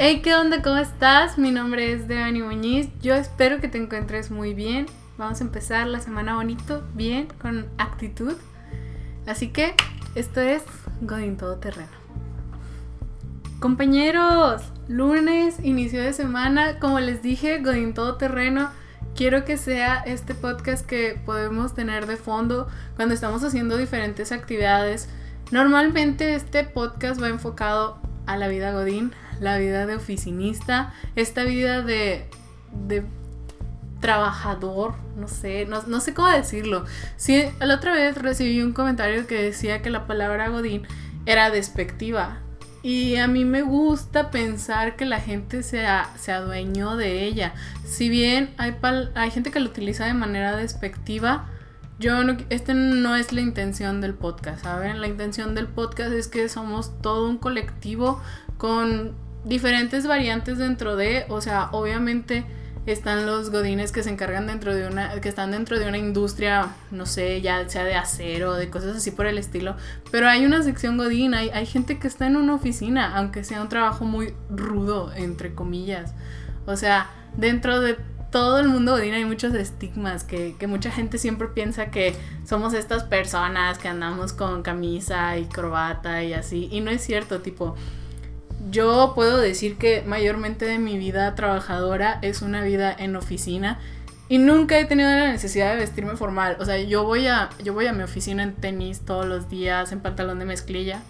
[0.00, 0.62] Hey, ¿qué onda?
[0.62, 1.38] ¿Cómo estás?
[1.38, 2.88] Mi nombre es Devani Muñiz.
[3.02, 4.86] Yo espero que te encuentres muy bien.
[5.16, 8.34] Vamos a empezar la semana bonito, bien, con actitud.
[9.26, 9.74] Así que
[10.14, 10.62] esto es
[11.00, 11.90] Godín Todoterreno.
[13.58, 16.78] Compañeros, lunes, inicio de semana.
[16.78, 18.70] Como les dije, Godín Todoterreno.
[19.16, 25.08] Quiero que sea este podcast que podemos tener de fondo cuando estamos haciendo diferentes actividades.
[25.50, 31.82] Normalmente este podcast va enfocado a la vida Godín, la vida de oficinista, esta vida
[31.82, 32.26] de,
[32.86, 33.04] de
[34.00, 36.84] trabajador, no sé, no, sé cómo decirlo.
[37.16, 40.86] Sí, la otra vez recibí un comentario que decía que la palabra Godín
[41.26, 42.40] era despectiva.
[42.82, 45.84] Y a mí me gusta pensar que la gente se,
[46.16, 47.54] se adueñó de ella.
[47.84, 48.76] Si bien hay,
[49.14, 51.48] hay gente que lo utiliza de manera despectiva,
[51.98, 55.00] yo no, este no es la intención del podcast, ¿saben?
[55.00, 58.22] La intención del podcast es que somos todo un colectivo
[58.56, 59.14] con
[59.44, 62.44] diferentes variantes dentro de, o sea, obviamente
[62.92, 66.68] están los godines que se encargan dentro de una, que están dentro de una industria,
[66.90, 69.76] no sé, ya sea de acero, de cosas así por el estilo,
[70.10, 73.60] pero hay una sección godín, hay, hay gente que está en una oficina, aunque sea
[73.60, 76.14] un trabajo muy rudo, entre comillas.
[76.66, 77.96] O sea, dentro de
[78.30, 82.14] todo el mundo godín hay muchos estigmas, que, que mucha gente siempre piensa que
[82.44, 87.40] somos estas personas que andamos con camisa y corbata y así, y no es cierto,
[87.40, 87.74] tipo
[88.70, 93.78] yo puedo decir que mayormente de mi vida trabajadora es una vida en oficina
[94.28, 96.56] y nunca he tenido la necesidad de vestirme formal.
[96.60, 99.90] O sea, yo voy a, yo voy a mi oficina en tenis todos los días,
[99.92, 101.02] en pantalón de mezclilla.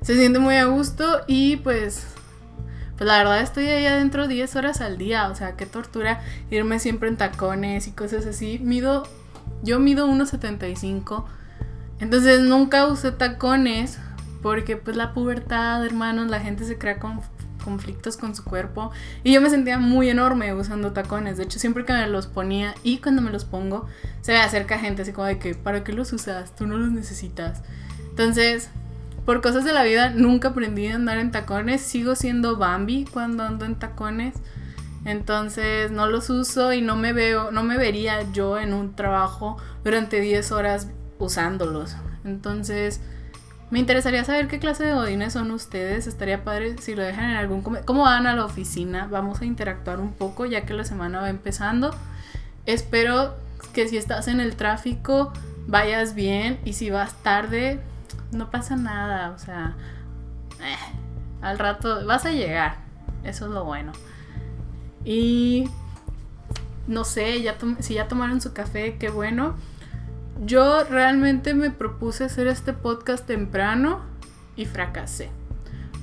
[0.00, 2.06] Se siente muy a gusto y pues,
[2.96, 5.28] pues la verdad estoy ahí adentro 10 horas al día.
[5.28, 8.58] O sea, qué tortura irme siempre en tacones y cosas así.
[8.58, 9.06] Mido,
[9.62, 11.26] yo mido 1,75.
[12.00, 13.98] Entonces nunca usé tacones
[14.42, 17.20] porque pues la pubertad, hermanos, la gente se crea con
[17.64, 18.92] conflictos con su cuerpo
[19.24, 21.36] y yo me sentía muy enorme usando tacones.
[21.36, 23.86] De hecho, siempre que me los ponía y cuando me los pongo,
[24.22, 26.54] se me acerca gente así como de que, ¿para qué los usas?
[26.56, 27.62] Tú no los necesitas.
[28.10, 28.70] Entonces,
[29.26, 31.82] por cosas de la vida, nunca aprendí a andar en tacones.
[31.82, 34.34] Sigo siendo Bambi cuando ando en tacones.
[35.04, 39.58] Entonces, no los uso y no me veo, no me vería yo en un trabajo
[39.84, 40.88] durante 10 horas
[41.18, 41.96] usándolos.
[42.24, 43.00] Entonces,
[43.70, 46.06] me interesaría saber qué clase de godines son ustedes.
[46.06, 49.08] Estaría padre si lo dejan en algún ¿Cómo van a la oficina?
[49.10, 51.94] Vamos a interactuar un poco ya que la semana va empezando.
[52.64, 53.34] Espero
[53.74, 55.32] que si estás en el tráfico
[55.66, 57.80] vayas bien y si vas tarde
[58.32, 59.30] no pasa nada.
[59.30, 59.76] O sea,
[60.60, 60.96] eh,
[61.42, 62.76] al rato vas a llegar.
[63.24, 63.92] Eso es lo bueno.
[65.04, 65.68] Y
[66.86, 69.56] no sé, ya si ya tomaron su café, qué bueno.
[70.40, 74.00] Yo realmente me propuse hacer este podcast temprano
[74.54, 75.30] y fracasé.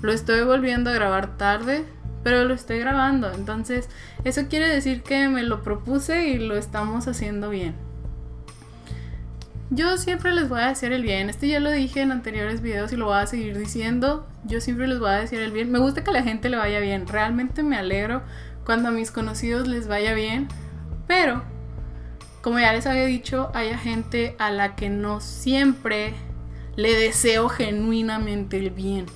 [0.01, 1.85] Lo estoy volviendo a grabar tarde,
[2.22, 3.31] pero lo estoy grabando.
[3.31, 3.90] Entonces,
[4.25, 7.75] eso quiere decir que me lo propuse y lo estamos haciendo bien.
[9.69, 11.29] Yo siempre les voy a decir el bien.
[11.29, 14.28] Este ya lo dije en anteriores videos y lo voy a seguir diciendo.
[14.44, 15.72] Yo siempre les voy a decir el bien.
[15.72, 17.07] Me gusta que a la gente le vaya bien.
[17.07, 18.22] Realmente me alegro
[18.66, 20.50] cuando a mis conocidos les vaya bien.
[21.07, 21.54] Pero
[22.45, 26.13] como ya les había dicho, hay gente a la que no siempre
[26.75, 29.07] le deseo genuinamente el bien.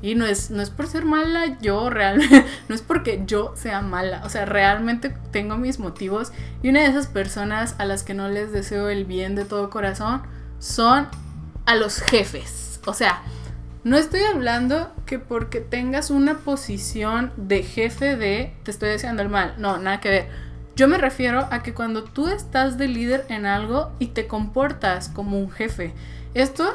[0.00, 3.82] Y no es, no es por ser mala yo realmente, no es porque yo sea
[3.82, 6.32] mala, o sea, realmente tengo mis motivos
[6.62, 9.68] y una de esas personas a las que no les deseo el bien de todo
[9.68, 10.22] corazón
[10.58, 11.06] son
[11.66, 12.80] a los jefes.
[12.86, 13.20] O sea,
[13.84, 19.28] no estoy hablando que porque tengas una posición de jefe de te estoy deseando el
[19.28, 20.47] mal, no, nada que ver
[20.78, 25.08] yo me refiero a que cuando tú estás de líder en algo y te comportas
[25.08, 25.92] como un jefe,
[26.34, 26.72] esto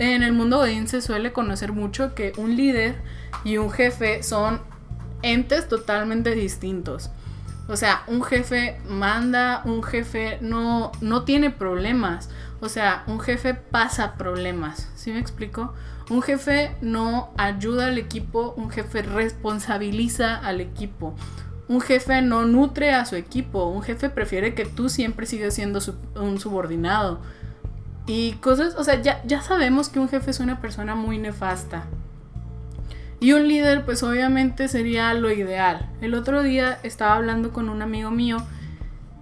[0.00, 3.00] en el mundo godín se suele conocer mucho que un líder
[3.44, 4.60] y un jefe son
[5.22, 7.12] entes totalmente distintos.
[7.68, 12.30] O sea, un jefe manda, un jefe no, no tiene problemas.
[12.60, 14.90] O sea, un jefe pasa problemas.
[14.96, 15.72] ¿Sí me explico?
[16.10, 21.14] Un jefe no ayuda al equipo, un jefe responsabiliza al equipo
[21.68, 25.80] un jefe no nutre a su equipo, un jefe prefiere que tú siempre sigas siendo
[26.16, 27.20] un subordinado.
[28.06, 31.84] Y cosas, o sea, ya, ya sabemos que un jefe es una persona muy nefasta.
[33.18, 35.88] Y un líder, pues obviamente sería lo ideal.
[36.02, 38.36] El otro día estaba hablando con un amigo mío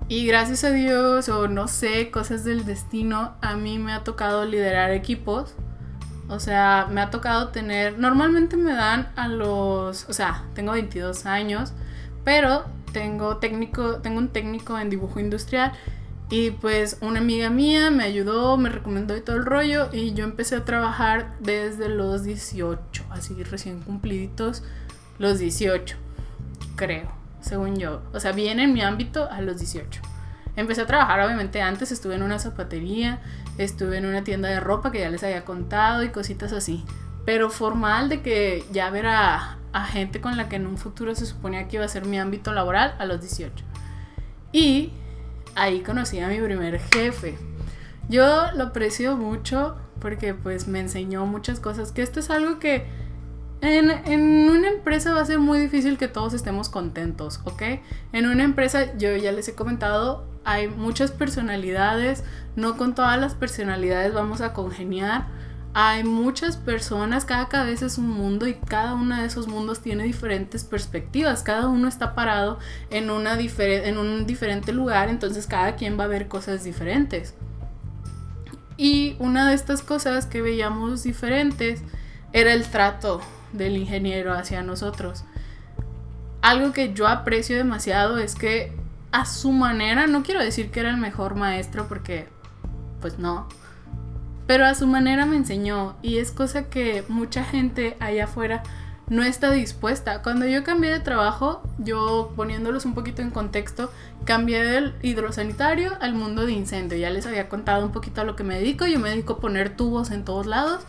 [0.08, 4.44] y gracias a Dios, o no sé, cosas del destino, a mí me ha tocado
[4.44, 5.54] liderar equipos.
[6.28, 11.26] O sea, me ha tocado tener, normalmente me dan a los, o sea, tengo 22
[11.26, 11.72] años
[12.24, 15.72] pero tengo técnico, tengo un técnico en dibujo industrial
[16.30, 20.24] Y pues una amiga mía me ayudó, me recomendó y todo el rollo y yo
[20.24, 24.62] empecé a trabajar desde los 18, así recién cumpliditos
[25.19, 25.96] los 18,
[26.76, 27.10] creo,
[27.40, 28.02] según yo.
[28.12, 30.00] O sea, bien en mi ámbito a los 18.
[30.56, 33.20] Empecé a trabajar obviamente antes, estuve en una zapatería,
[33.58, 36.84] estuve en una tienda de ropa que ya les había contado y cositas así.
[37.25, 41.14] Pero formal de que ya ver a, a gente con la que en un futuro
[41.14, 43.64] se suponía que iba a ser mi ámbito laboral a los 18.
[44.52, 44.92] Y
[45.54, 47.38] ahí conocí a mi primer jefe.
[48.08, 52.86] Yo lo aprecio mucho porque pues me enseñó muchas cosas, que esto es algo que
[53.60, 57.62] en, en, una empresa va a ser muy difícil que todos estemos contentos, ¿ok?
[58.12, 62.25] En una empresa, yo ya les he comentado, hay muchas personalidades,
[62.56, 65.28] no con todas las personalidades vamos a congeniar
[65.74, 70.04] hay muchas personas, cada cabeza es un mundo y cada uno de esos mundos tiene
[70.04, 72.58] diferentes perspectivas, cada uno está parado
[72.90, 77.34] en, una en un diferente lugar, entonces cada quien va a ver cosas diferentes.
[78.76, 81.82] Y una de estas cosas que veíamos diferentes
[82.34, 83.22] era el trato
[83.52, 85.25] del ingeniero hacia nosotros.
[86.42, 88.72] Algo que yo aprecio demasiado es que
[89.10, 92.28] a su manera, no quiero decir que era el mejor maestro porque
[93.00, 93.46] pues no,
[94.46, 98.62] pero a su manera me enseñó y es cosa que mucha gente allá afuera
[99.08, 100.22] no está dispuesta.
[100.22, 103.90] Cuando yo cambié de trabajo, yo poniéndolos un poquito en contexto,
[104.24, 106.96] cambié del hidrosanitario al mundo de incendio.
[106.96, 108.86] Ya les había contado un poquito a lo que me dedico.
[108.86, 110.84] Yo me dedico a poner tubos en todos lados,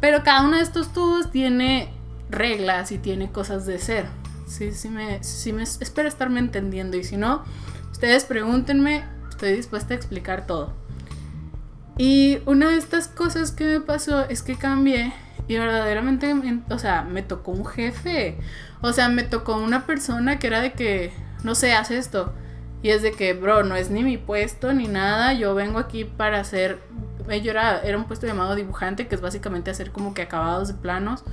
[0.00, 1.92] pero cada uno de estos tubos tiene
[2.28, 4.06] reglas y tiene cosas de ser.
[4.46, 7.42] Sí, sí me, sí me espero estarme entendiendo y si no,
[7.90, 10.72] ustedes pregúntenme, estoy dispuesta a explicar todo.
[11.98, 15.12] Y una de estas cosas que me pasó es que cambié
[15.48, 16.34] y verdaderamente,
[16.70, 18.36] o sea, me tocó un jefe.
[18.82, 21.12] O sea, me tocó una persona que era de que,
[21.42, 22.32] no sé, hace esto.
[22.82, 25.32] Y es de que, bro, no es ni mi puesto ni nada.
[25.32, 26.80] Yo vengo aquí para hacer.
[27.42, 30.74] Yo era, era un puesto llamado dibujante, que es básicamente hacer como que acabados de
[30.74, 31.24] planos.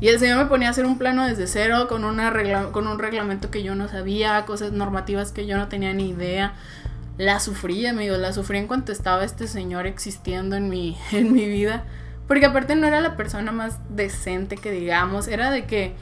[0.00, 2.32] Y el señor me ponía a hacer un plano desde cero, con, una
[2.72, 6.54] con un reglamento que yo no sabía, cosas normativas que yo no tenía ni idea
[7.18, 11.48] la sufrí, amigos, la sufrí en cuanto estaba este señor existiendo en mi, en mi
[11.48, 11.84] vida.
[12.26, 15.94] Porque aparte no era la persona más decente que digamos, era de que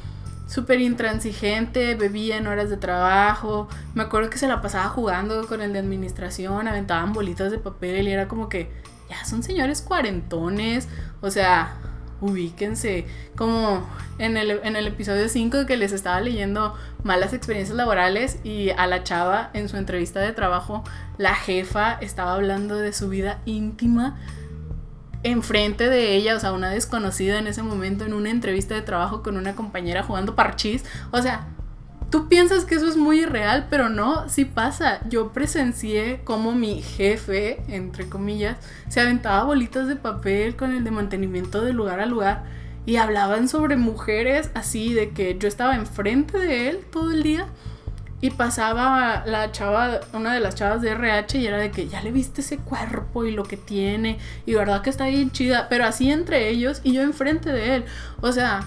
[0.46, 3.68] súper intransigente, bebía en horas de trabajo.
[3.94, 8.08] Me acuerdo que se la pasaba jugando con el de administración, aventaban bolitas de papel
[8.08, 8.70] y era como que,
[9.08, 10.88] ya son señores cuarentones,
[11.20, 11.76] o sea,
[12.20, 13.06] ubíquense.
[13.36, 13.86] Como
[14.18, 18.86] en el, en el episodio 5 que les estaba leyendo malas experiencias laborales y a
[18.86, 20.84] la chava en su entrevista de trabajo,
[21.16, 24.18] la jefa estaba hablando de su vida íntima
[25.22, 29.22] enfrente de ella, o sea, una desconocida en ese momento en una entrevista de trabajo
[29.22, 30.84] con una compañera jugando parchís.
[31.10, 31.48] O sea,
[32.10, 35.00] Tú piensas que eso es muy irreal, pero no, sí pasa.
[35.10, 38.56] Yo presencié como mi jefe, entre comillas,
[38.88, 42.44] se aventaba bolitas de papel con el de mantenimiento de lugar a lugar
[42.86, 47.46] y hablaban sobre mujeres así, de que yo estaba enfrente de él todo el día
[48.22, 52.00] y pasaba la chava, una de las chavas de RH y era de que ya
[52.00, 55.84] le viste ese cuerpo y lo que tiene y verdad que está bien chida, pero
[55.84, 57.84] así entre ellos y yo enfrente de él.
[58.22, 58.66] O sea,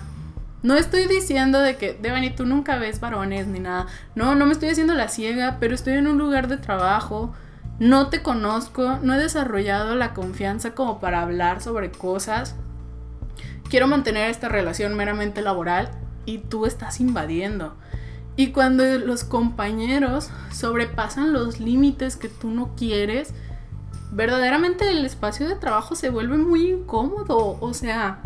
[0.64, 3.88] no estoy diciendo de que, Devani, tú nunca ves varones ni nada.
[4.14, 7.34] No, no me estoy haciendo la ciega, pero estoy en un lugar de trabajo.
[7.80, 12.56] No te conozco, no he desarrollado la confianza como para hablar sobre cosas.
[13.70, 15.90] Quiero mantener esta relación meramente laboral
[16.26, 17.76] y tú estás invadiendo.
[18.36, 23.34] Y cuando los compañeros sobrepasan los límites que tú no quieres,
[24.12, 27.58] verdaderamente el espacio de trabajo se vuelve muy incómodo.
[27.60, 28.22] O sea,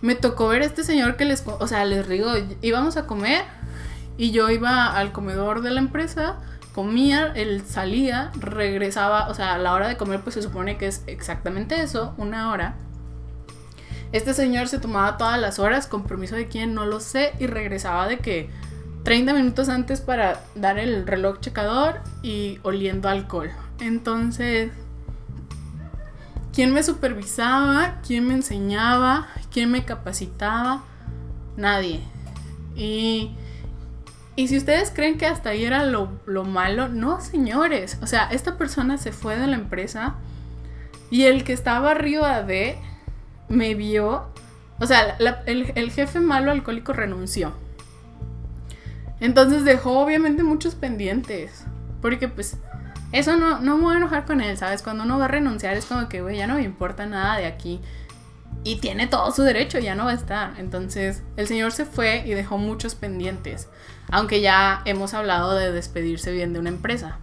[0.00, 3.44] me tocó ver a este señor que les, o sea, les digo, íbamos a comer
[4.16, 6.36] y yo iba al comedor de la empresa,
[6.74, 10.86] comía, él salía, regresaba, o sea, a la hora de comer pues se supone que
[10.86, 12.76] es exactamente eso, una hora.
[14.12, 17.46] Este señor se tomaba todas las horas, con permiso de quien no lo sé, y
[17.46, 18.48] regresaba de que
[19.02, 23.50] 30 minutos antes para dar el reloj checador y oliendo alcohol.
[23.80, 24.70] Entonces,
[26.54, 28.00] ¿quién me supervisaba?
[28.06, 29.28] ¿Quién me enseñaba?
[29.52, 30.82] ¿Quién me capacitaba?
[31.56, 32.00] Nadie.
[32.76, 33.32] Y,
[34.36, 36.10] y si ustedes creen que hasta ahí era lo,
[36.44, 37.98] malo, no, señores.
[38.02, 40.14] O sea, esta persona se fue de la empresa
[41.10, 42.78] y el que estaba arriba de
[43.48, 44.26] me vio.
[44.78, 47.52] O sea, el, el jefe malo alcohólico renunció.
[49.20, 51.64] Entonces dejó obviamente muchos pendientes.
[52.00, 52.56] Porque pues
[53.12, 54.82] eso no, no me voy a enojar con él, ¿sabes?
[54.82, 57.46] Cuando uno va a renunciar es como que, güey, ya no me importa nada de
[57.46, 57.80] aquí.
[58.64, 60.54] Y tiene todo su derecho, ya no va a estar.
[60.58, 63.68] Entonces, el señor se fue y dejó muchos pendientes.
[64.10, 67.18] Aunque ya hemos hablado de despedirse bien de una empresa.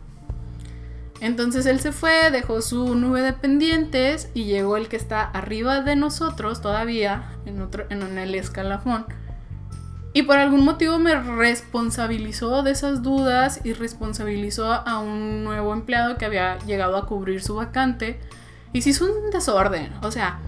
[1.22, 5.82] Entonces él se fue, dejó su nube de pendientes y llegó el que está arriba
[5.82, 9.06] de nosotros todavía, en, otro, en el escalafón.
[10.16, 16.18] Y por algún motivo me responsabilizó de esas dudas y responsabilizó a un nuevo empleado
[16.18, 18.20] que había llegado a cubrir su vacante.
[18.72, 19.92] Y se hizo un desorden.
[20.04, 20.40] O sea,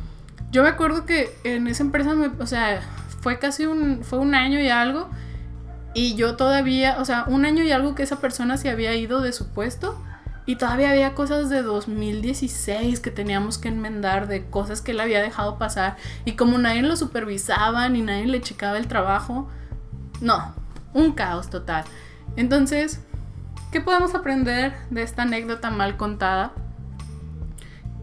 [0.52, 2.82] yo me acuerdo que en esa empresa, me, o sea,
[3.22, 5.10] fue casi un, fue un año y algo.
[5.94, 9.22] Y yo todavía, o sea, un año y algo que esa persona se había ido
[9.22, 10.02] de su puesto.
[10.46, 15.22] Y todavía había cosas de 2016 que teníamos que enmendar, de cosas que él había
[15.22, 15.98] dejado pasar.
[16.24, 19.50] Y como nadie lo supervisaba ni nadie le checaba el trabajo,
[20.22, 20.56] no,
[20.94, 21.84] un caos total.
[22.38, 23.02] Entonces,
[23.74, 26.54] ¿qué podemos aprender de esta anécdota mal contada?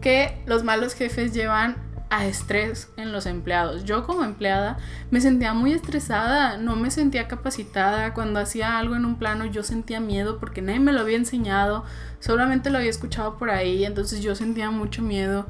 [0.01, 3.83] Que los malos jefes llevan a estrés en los empleados.
[3.83, 4.77] Yo como empleada
[5.11, 8.13] me sentía muy estresada, no me sentía capacitada.
[8.13, 11.83] Cuando hacía algo en un plano yo sentía miedo porque nadie me lo había enseñado,
[12.19, 15.47] solamente lo había escuchado por ahí, entonces yo sentía mucho miedo.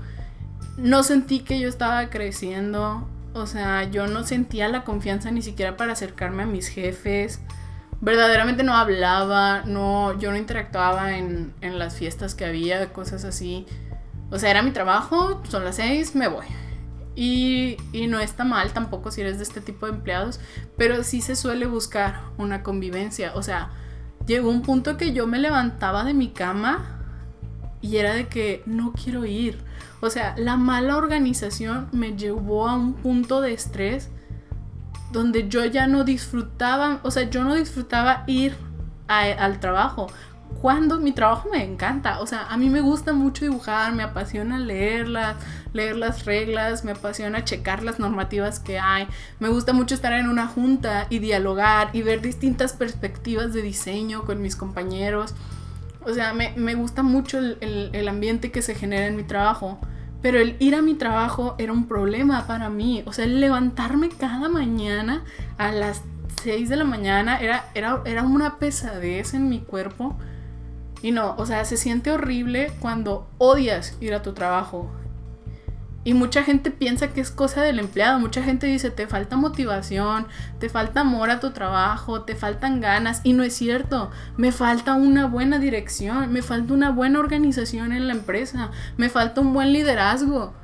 [0.77, 5.77] No sentí que yo estaba creciendo, o sea, yo no sentía la confianza ni siquiera
[5.77, 7.39] para acercarme a mis jefes.
[8.01, 13.65] Verdaderamente no hablaba, no, yo no interactuaba en, en las fiestas que había, cosas así
[14.31, 16.45] o sea, era mi trabajo, son las seis, me voy.
[17.15, 20.39] Y, y, no está mal tampoco si eres de este tipo de empleados,
[20.77, 23.31] pero sí se suele buscar una convivencia.
[23.35, 23.71] O sea,
[24.25, 26.99] llegó un punto que yo me levantaba de mi cama
[27.81, 29.63] y era de que no quiero ir.
[30.01, 34.09] O sea, la mala organización me llevó a un punto de estrés
[35.11, 38.55] donde yo ya no disfrutaba, o sea, yo no disfrutaba ir
[39.07, 40.07] al trabajo
[40.61, 42.19] cuando mi trabajo me encanta.
[42.19, 45.35] O sea, a mí me gusta mucho dibujar, me apasiona leerlas,
[45.73, 49.07] leer las reglas, me apasiona checar las normativas que hay.
[49.39, 54.23] Me gusta mucho estar en una junta y dialogar y ver distintas perspectivas de diseño
[54.23, 55.35] con mis compañeros.
[56.05, 59.79] O sea, me, gusta mucho el, el ambiente que se genera en mi trabajo.
[60.21, 63.03] Pero el ir a mi trabajo era un problema para mí.
[63.05, 65.23] O sea, el levantarme cada mañana
[65.57, 66.01] a las
[66.41, 70.17] 6 de la mañana era, era, era una pesadez en mi cuerpo
[71.05, 74.89] y no, o sea, se siente horrible cuando odias ir a tu trabajo.
[76.03, 78.17] Y mucha gente piensa que es cosa del empleado.
[78.17, 80.25] Mucha gente dice, te falta motivación,
[80.59, 83.21] te falta amor a tu trabajo, te faltan ganas.
[83.23, 84.09] Y no es cierto.
[84.35, 89.41] Me falta una buena dirección, me falta una buena organización en la empresa, me falta
[89.41, 90.55] un buen liderazgo.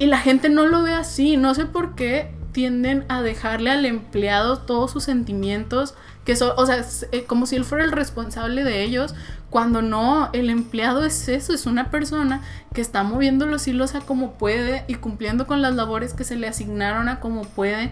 [0.00, 1.36] Y la gente no lo ve así.
[1.36, 6.66] No sé por qué tienden a dejarle al empleado todos sus sentimientos, que son, o
[6.66, 9.14] sea, eh, como si él fuera el responsable de ellos,
[9.50, 12.42] cuando no, el empleado es eso, es una persona
[12.74, 16.36] que está moviendo los hilos a como puede y cumpliendo con las labores que se
[16.36, 17.90] le asignaron a como puede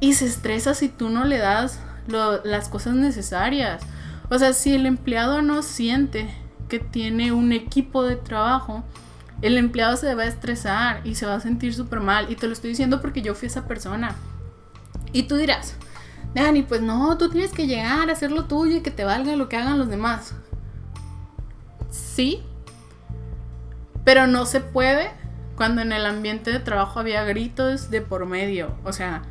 [0.00, 1.80] y se estresa si tú no le das
[2.44, 3.82] las cosas necesarias.
[4.30, 6.28] O sea, si el empleado no siente
[6.68, 8.84] que tiene un equipo de trabajo,
[9.42, 12.30] el empleado se va a estresar y se va a sentir súper mal.
[12.30, 14.14] Y te lo estoy diciendo porque yo fui esa persona.
[15.12, 15.74] Y tú dirás,
[16.34, 19.34] Dani, pues no, tú tienes que llegar a hacer lo tuyo y que te valga
[19.36, 20.34] lo que hagan los demás
[21.90, 22.42] sí,
[24.04, 25.10] pero no se puede
[25.56, 28.74] cuando en el ambiente de trabajo había gritos de por medio.
[28.84, 29.22] O sea,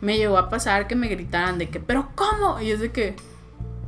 [0.00, 2.60] me llegó a pasar que me gritaran de que, pero ¿cómo?
[2.60, 3.16] Y es de que,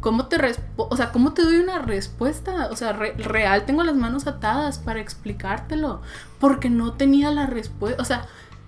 [0.02, 0.36] ¿cómo te,
[0.76, 2.68] o sea, ¿cómo te doy una respuesta?
[2.70, 6.02] O sea, real tengo las manos atadas para explicártelo,
[6.38, 8.02] porque no tenía la respuesta.
[8.02, 8.26] O sea,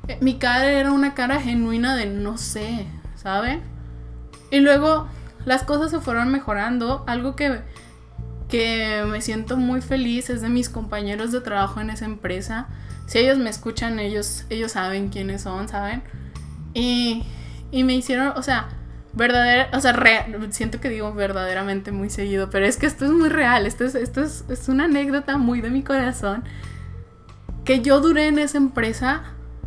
[0.08, 2.86] eh, mi cara era una cara genuina de no sé,
[3.16, 3.62] ¿saben?
[4.50, 5.08] Y luego
[5.44, 7.60] las cosas se fueron mejorando, algo que
[8.48, 12.68] que me siento muy feliz es de mis compañeros de trabajo en esa empresa.
[13.06, 16.04] Si ellos me escuchan, ellos, ellos saben quiénes son, ¿saben?
[16.72, 17.24] Y,
[17.72, 18.68] y me hicieron, o sea,
[19.14, 19.94] verdadera, o sea,
[20.50, 23.94] siento que digo verdaderamente muy seguido, pero es que esto es muy real, esto es,
[23.94, 26.44] esto es, es una anécdota muy de mi corazón,
[27.64, 29.22] que yo duré en esa empresa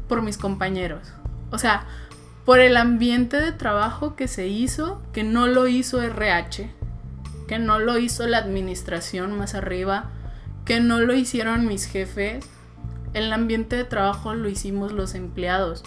[0.08, 1.14] por mis compañeros.
[1.52, 1.86] O sea,
[2.46, 6.72] por el ambiente de trabajo que se hizo, que no lo hizo RH,
[7.48, 10.12] que no lo hizo la administración más arriba,
[10.66, 12.46] que no lo hicieron mis jefes.
[13.14, 15.84] El ambiente de trabajo lo hicimos los empleados.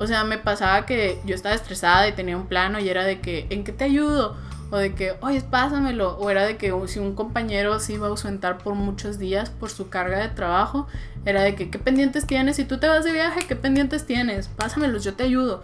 [0.00, 3.20] O sea, me pasaba que yo estaba estresada y tenía un plano y era de
[3.20, 4.34] que, ¿en qué te ayudo?
[4.70, 6.16] O de que, oye, pásamelo.
[6.16, 9.70] O era de que si un compañero se iba a ausentar por muchos días por
[9.70, 10.88] su carga de trabajo,
[11.26, 12.56] era de que, ¿qué pendientes tienes?
[12.56, 14.48] Si tú te vas de viaje, ¿qué pendientes tienes?
[14.48, 15.62] Pásamelos, yo te ayudo.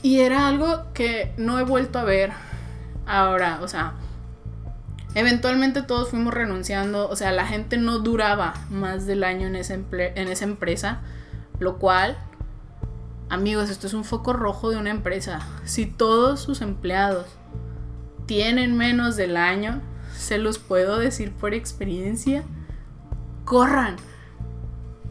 [0.00, 2.32] Y era algo que no he vuelto a ver
[3.06, 3.94] ahora, o sea,
[5.14, 9.74] Eventualmente todos fuimos renunciando, o sea, la gente no duraba más del año en esa,
[9.74, 11.02] en esa empresa,
[11.60, 12.18] lo cual,
[13.34, 15.40] amigos, esto es un foco rojo de una empresa.
[15.64, 17.26] Si todos sus empleados
[18.26, 19.82] tienen menos del año,
[20.16, 22.44] se los puedo decir por experiencia,
[23.44, 23.96] corran,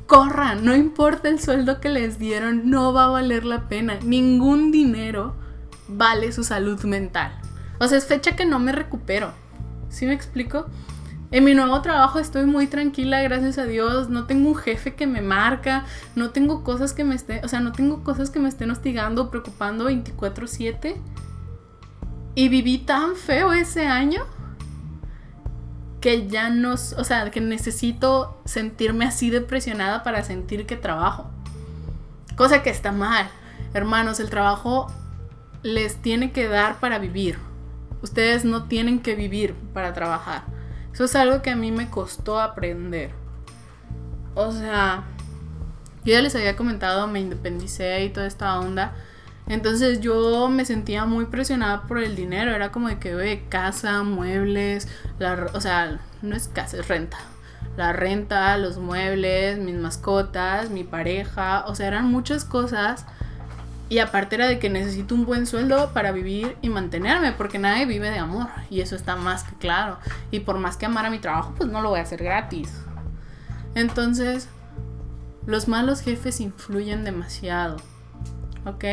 [0.08, 4.72] corran, no importa el sueldo que les dieron, no va a valer la pena, ningún
[4.72, 5.36] dinero
[5.88, 7.40] vale su salud mental.
[7.80, 9.32] O sea, es fecha que no me recupero.
[9.90, 10.66] ¿Sí me explico?
[11.34, 14.08] En mi nuevo trabajo estoy muy tranquila, gracias a Dios.
[14.08, 15.84] No tengo un jefe que me marca,
[16.16, 19.32] no tengo cosas que me estén, o sea, no tengo cosas que me estén hostigando,
[19.32, 20.96] preocupando 24/7.
[22.36, 24.28] Y viví tan feo ese año
[26.02, 31.32] que ya no, o sea, que necesito sentirme así depresionada para sentir que trabajo.
[32.36, 33.28] Cosa que está mal.
[33.74, 34.86] Hermanos, el trabajo
[35.64, 37.40] les tiene que dar para vivir.
[38.04, 40.62] Ustedes no tienen que vivir para trabajar.
[40.94, 43.12] Eso es algo que a mí me costó aprender.
[44.36, 45.04] O sea,
[46.06, 48.94] yo ya les había comentado, me independicé y toda esta onda.
[49.48, 52.52] Entonces yo me sentía muy presionada por el dinero.
[52.52, 54.88] Era como de que, ve casa, muebles,
[55.20, 57.18] la, o sea, no es casa, es renta.
[57.76, 61.66] La renta, los muebles, mis mascotas, mi pareja.
[61.68, 63.06] O sea, eran muchas cosas.
[63.90, 67.86] Y aparte era de que necesito un buen sueldo para vivir y mantenerme, porque nadie
[67.86, 68.48] vive de amor.
[68.70, 70.00] Y eso está más que claro.
[70.32, 72.74] Y por más que amar a mi trabajo, pues no lo voy a hacer gratis.
[73.76, 74.48] Entonces,
[75.46, 77.78] los malos jefes influyen demasiado.
[78.66, 78.86] ¿Ok?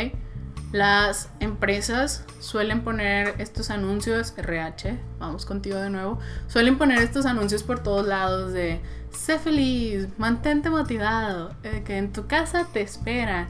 [0.73, 7.65] Las empresas suelen poner estos anuncios, RH, vamos contigo de nuevo, suelen poner estos anuncios
[7.65, 8.81] por todos lados de
[9.11, 13.49] sé feliz, mantente motivado, eh, que en tu casa te esperan.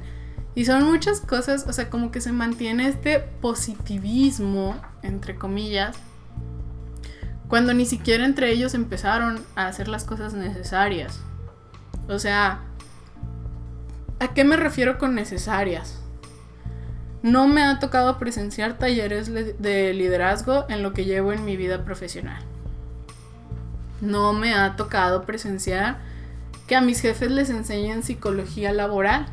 [0.54, 5.96] Y son muchas cosas, o sea, como que se mantiene este positivismo, entre comillas,
[7.48, 11.20] cuando ni siquiera entre ellos empezaron a hacer las cosas necesarias.
[12.08, 12.60] O sea,
[14.18, 16.00] ¿a qué me refiero con necesarias?
[17.22, 21.84] No me ha tocado presenciar talleres de liderazgo en lo que llevo en mi vida
[21.84, 22.42] profesional.
[24.00, 25.98] No me ha tocado presenciar
[26.66, 29.26] que a mis jefes les enseñen psicología laboral.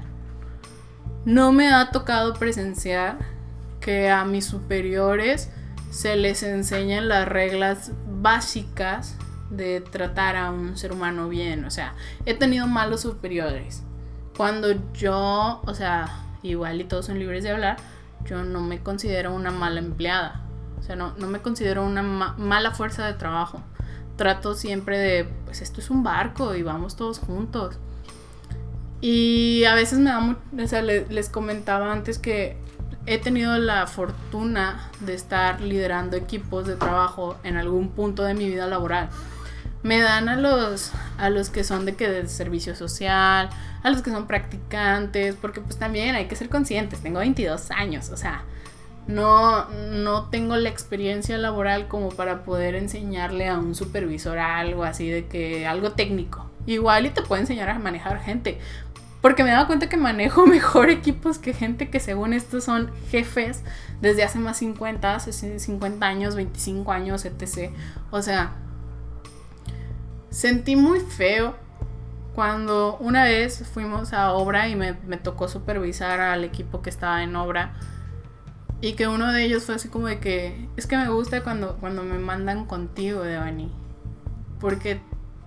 [1.26, 3.18] No me ha tocado presenciar
[3.80, 5.52] que a mis superiores
[5.92, 9.16] se les enseñen las reglas básicas
[9.50, 11.66] de tratar a un ser humano bien.
[11.66, 11.94] O sea,
[12.26, 13.84] he tenido malos superiores.
[14.36, 16.10] Cuando yo, o sea,
[16.44, 17.78] igual y todos son libres de hablar,
[18.26, 20.42] yo no me considero una mala empleada.
[20.80, 23.62] O sea, no, me considero una mala fuerza de trabajo.
[24.16, 27.78] Trato siempre de, pues esto es un barco y vamos todos juntos.
[29.02, 32.58] Y a veces me da mucho, o sea, les comentaba antes que
[33.06, 38.48] he tenido la fortuna de estar liderando equipos de trabajo en algún punto de mi
[38.48, 39.10] vida laboral
[39.84, 43.50] me dan a los a los que son de que del servicio social,
[43.84, 48.10] a los que son practicantes, porque pues también hay que ser conscientes, tengo 22 años,
[48.10, 48.44] o sea,
[49.08, 55.10] no no tengo la experiencia laboral como para poder enseñarle a un supervisor algo así
[55.10, 56.50] de que algo técnico.
[56.66, 58.60] Igual y te puedo enseñar a manejar gente,
[59.28, 62.92] porque me he dado cuenta que manejo mejor equipos que gente que según estos son
[63.10, 63.62] jefes
[64.00, 67.72] desde hace más 50, 50 años, 25 años, etc.
[68.10, 68.56] O sea,
[70.30, 71.56] Sentí muy feo
[72.36, 77.36] cuando una vez fuimos a obra y me, tocó supervisar al equipo que estaba en
[77.36, 77.74] obra.
[78.80, 81.76] Y que uno de ellos fue así como de que, es que me gusta cuando,
[81.78, 83.72] cuando me mandan contigo, Devani.
[84.60, 85.02] Porque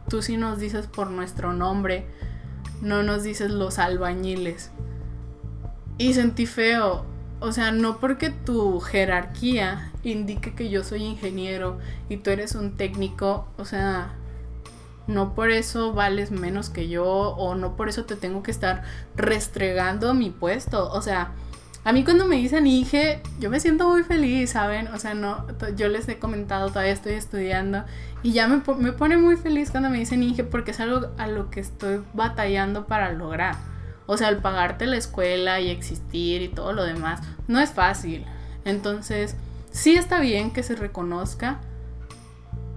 [0.08, 2.06] tú sí nos dices por nuestro nombre,
[2.80, 4.70] no nos dices los albañiles.
[5.98, 7.04] Y sentí feo.
[7.40, 12.76] O sea, no porque tu jerarquía indique que yo soy ingeniero y tú eres un
[12.76, 14.14] técnico, o sea,
[15.06, 18.82] no por eso vales menos que yo o no por eso te tengo que estar
[19.16, 20.90] restregando mi puesto.
[20.92, 21.32] O sea,
[21.82, 24.88] a mí cuando me dicen Inge, yo me siento muy feliz, ¿saben?
[24.88, 27.84] O sea, no, yo les he comentado, todavía estoy estudiando
[28.22, 31.26] y ya me, me pone muy feliz cuando me dicen Inge porque es algo a
[31.26, 33.56] lo que estoy batallando para lograr.
[34.06, 38.24] O sea, al pagarte la escuela y existir y todo lo demás, no es fácil.
[38.64, 39.36] Entonces,
[39.70, 41.60] sí está bien que se reconozca,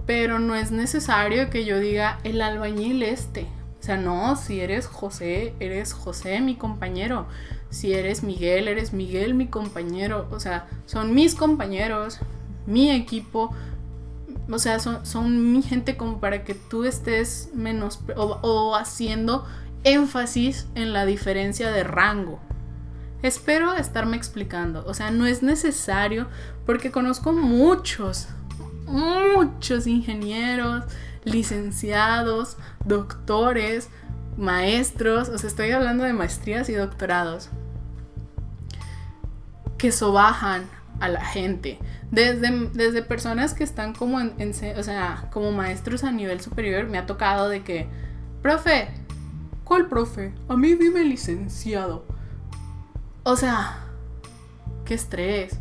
[0.06, 3.48] pero no es necesario que yo diga el albañil este.
[3.80, 7.26] O sea, no, si eres José, eres José, mi compañero.
[7.68, 10.26] Si eres Miguel, eres Miguel, mi compañero.
[10.30, 12.18] O sea, son mis compañeros,
[12.66, 13.54] mi equipo.
[14.50, 19.46] O sea, son, son mi gente como para que tú estés menos o, o haciendo
[19.84, 22.40] énfasis en la diferencia de rango.
[23.22, 24.84] Espero estarme explicando.
[24.86, 26.28] O sea, no es necesario
[26.66, 28.28] porque conozco muchos,
[28.86, 30.84] muchos ingenieros,
[31.24, 33.88] licenciados, doctores,
[34.36, 37.50] maestros, o sea, estoy hablando de maestrías y doctorados,
[39.78, 40.64] que sobajan
[41.00, 41.78] a la gente.
[42.14, 46.98] Desde, desde personas que están como en, o sea, como maestros a nivel superior, me
[46.98, 47.88] ha tocado de que,
[48.40, 48.88] profe,
[49.64, 50.32] ¿cuál profe?
[50.48, 52.04] A mí dime licenciado.
[53.24, 53.84] O sea,
[54.84, 55.58] qué estrés.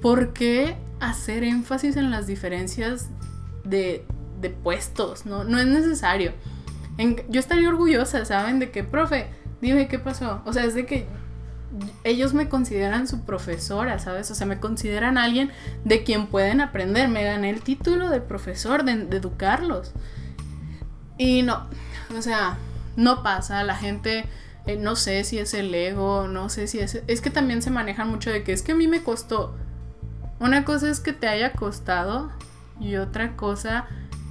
[0.00, 3.08] ¿Por qué hacer énfasis en las diferencias
[3.64, 4.04] de,
[4.40, 5.26] de puestos?
[5.26, 6.32] No, no es necesario.
[7.28, 8.60] yo estaría orgullosa, ¿saben?
[8.60, 9.30] De que, profe,
[9.60, 10.42] dime qué pasó.
[10.44, 11.08] O sea, es de que
[12.04, 14.30] ellos me consideran su profesora, ¿sabes?
[14.30, 15.50] O sea, me consideran alguien
[15.84, 17.08] de quien pueden aprender.
[17.08, 19.92] Me gané el título de profesor, de, educarlos.
[21.18, 21.66] Y no,
[22.16, 22.56] o sea,
[22.96, 23.62] no pasa.
[23.64, 24.24] La gente,
[24.66, 27.02] eh, no sé si es el ego, no sé si es...
[27.06, 29.54] Es que también se manejan mucho de que es que a mí me costó.
[30.40, 32.30] Una cosa es que te haya costado
[32.80, 33.86] y otra cosa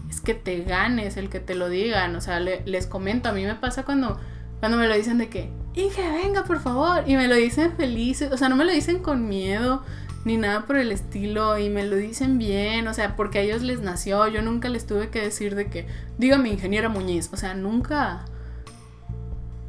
[0.10, 2.16] es que te ganes el que te lo digan.
[2.16, 4.20] O sea, les comento, a mí me pasa cuando,
[4.60, 7.04] cuando me lo dicen de que, Inge, venga, por favor.
[7.06, 9.84] Y me lo dicen felices, o sea, no me lo dicen con miedo
[10.26, 13.62] ni nada por el estilo y me lo dicen bien, o sea, porque a ellos
[13.62, 15.88] les nació, yo nunca les tuve que decir de que,
[16.18, 18.26] dígame ingeniera Muñiz, o sea, nunca.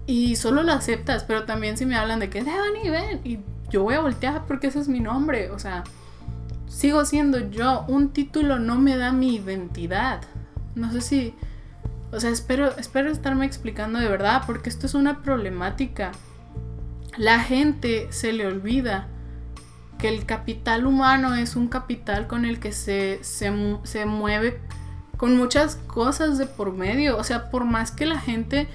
[0.07, 3.39] Y solo lo aceptas, pero también si me hablan de que, y ven, y
[3.71, 5.85] yo voy a voltear porque ese es mi nombre, o sea,
[6.67, 10.23] sigo siendo yo, un título no me da mi identidad.
[10.75, 11.35] No sé si
[12.11, 16.13] o sea, espero, espero estarme explicando de verdad, porque esto es una problemática.
[17.17, 19.09] La gente se le olvida
[19.99, 24.61] que el capital humano es un capital con el que se, se, se mueve
[25.17, 27.19] con muchas cosas de por medio.
[27.19, 28.69] O sea, por más que la gente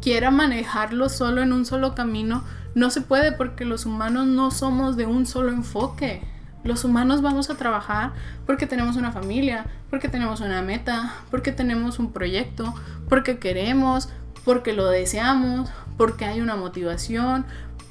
[0.00, 2.44] quiera manejarlo solo en un solo camino,
[2.74, 6.22] no se puede porque los humanos no somos de un solo enfoque.
[6.66, 8.12] Los humanos vamos a trabajar
[8.44, 12.74] porque tenemos una familia, porque tenemos una meta, porque tenemos un proyecto,
[13.08, 14.08] porque queremos,
[14.44, 17.46] porque lo deseamos, porque hay una motivación,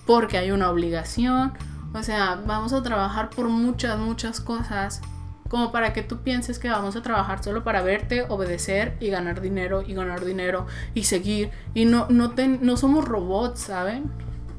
[0.06, 1.54] porque hay una obligación.
[1.94, 5.02] O sea, vamos a trabajar por muchas, muchas cosas.
[5.48, 9.40] Como para que tú pienses que vamos a trabajar solo para verte, obedecer y ganar
[9.40, 11.52] dinero y ganar dinero y seguir.
[11.74, 14.12] Y no, no, no somos robots, ¿saben?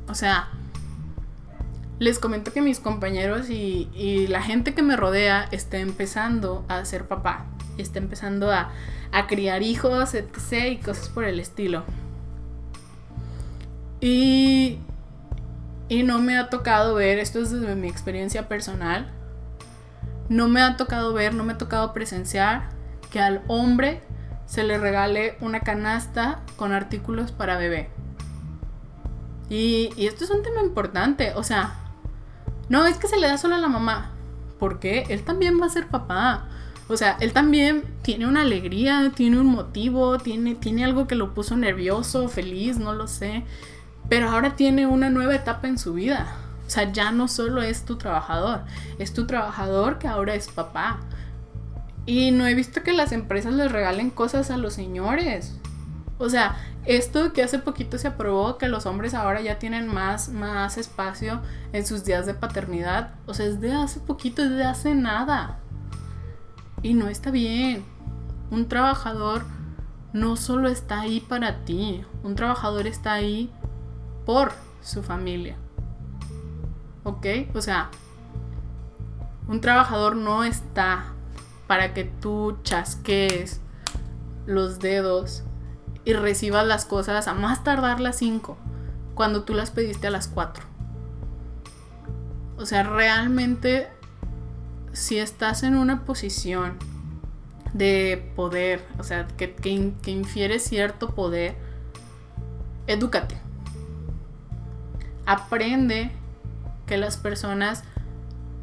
[0.09, 0.49] O sea,
[1.99, 7.07] les comento que mis compañeros y, la gente que me rodea está empezando a ser
[7.07, 7.47] papá,
[7.79, 8.71] está empezando a,
[9.29, 10.73] criar hijos, etc.
[10.73, 11.85] y cosas por el estilo.
[14.01, 14.79] Y,
[16.05, 19.11] no me ha tocado ver, esto es desde mi experiencia personal,
[20.29, 22.69] no me ha tocado ver, no me ha tocado presenciar
[23.11, 24.03] que al hombre
[24.45, 27.89] se le regale una canasta con artículos para bebé.
[29.49, 31.86] Y esto es un tema importante, o sea,
[32.69, 34.13] no, es que se le da solo a la mamá.
[34.59, 35.05] ¿Por qué?
[35.09, 36.49] Él también va a ser papá.
[36.89, 41.35] O sea, él también tiene una alegría, tiene un motivo, tiene, tiene algo que lo
[41.35, 43.45] puso nervioso, feliz, no lo sé.
[44.09, 46.37] Pero ahora tiene una nueva etapa en su vida.
[46.67, 48.63] O sea, ya no solo es tu trabajador,
[48.99, 51.01] es tu trabajador que ahora es papá.
[52.07, 55.59] Y no he visto que las empresas les regalen cosas a los señores.
[56.19, 60.31] O sea, esto que hace poquito se aprobó, que los hombres ahora ya tienen más,
[60.31, 61.41] más espacio
[61.73, 65.59] en sus días de paternidad, o sea, es de hace poquito, es de hace nada.
[66.83, 67.85] Y no está bien.
[68.51, 69.45] Un trabajador
[70.13, 73.51] no solo está ahí para ti, un trabajador está ahí
[74.25, 75.57] por su familia.
[77.05, 77.27] ¿Ok?
[77.55, 77.91] O sea,
[79.49, 81.13] un trabajador no está
[81.67, 83.61] para que tú chasquees
[84.47, 85.43] los dedos
[86.07, 88.57] y recibas las cosas a más tardar las 5
[89.15, 90.65] cuando tú las pediste a las 4.
[92.57, 93.89] O sea, realmente
[94.93, 96.79] si estás en una posición
[97.75, 101.57] de poder, o sea, que, que, infiere cierto poder,
[102.87, 103.37] edúcate.
[105.27, 106.13] Aprende
[106.87, 107.83] que las personas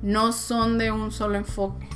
[0.01, 1.87] no son de un solo enfoque.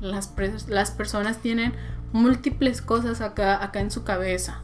[0.00, 0.32] Las,
[0.66, 1.74] las personas tienen
[2.12, 4.62] múltiples cosas acá, acá en su cabeza.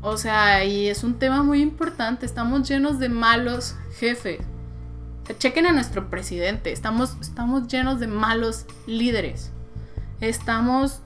[0.00, 2.24] O sea, y es un tema muy importante.
[2.24, 4.40] Estamos llenos de malos jefes.
[5.38, 6.72] chequen a nuestro presidente.
[6.72, 9.50] Estamos, estamos llenos de malos líderes.
[10.20, 11.00] Estamos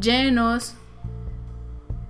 [0.00, 0.74] llenos